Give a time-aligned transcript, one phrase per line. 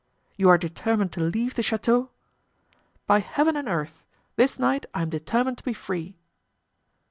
[0.35, 2.09] "You are determined to leave the chateau?"
[3.05, 4.07] "By Heaven and earth!
[4.35, 6.17] This night I am determined to be free."